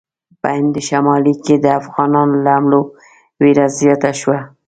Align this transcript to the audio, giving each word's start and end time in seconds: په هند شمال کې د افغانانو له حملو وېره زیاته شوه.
په 0.41 0.47
هند 0.57 0.75
شمال 0.87 1.23
کې 1.45 1.55
د 1.59 1.65
افغانانو 1.79 2.35
له 2.43 2.51
حملو 2.55 2.81
وېره 3.41 3.65
زیاته 3.79 4.11
شوه. 4.19 4.39